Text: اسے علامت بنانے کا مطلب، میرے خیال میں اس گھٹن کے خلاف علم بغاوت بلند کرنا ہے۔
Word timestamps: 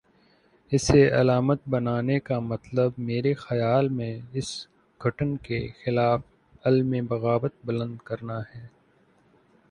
اسے 0.71 1.01
علامت 1.11 1.59
بنانے 1.69 2.19
کا 2.19 2.39
مطلب، 2.39 2.91
میرے 2.97 3.33
خیال 3.33 3.89
میں 3.89 4.19
اس 4.33 4.49
گھٹن 5.01 5.37
کے 5.37 5.67
خلاف 5.85 6.21
علم 6.65 7.05
بغاوت 7.07 7.53
بلند 7.65 7.97
کرنا 8.03 8.39
ہے۔ 8.55 8.67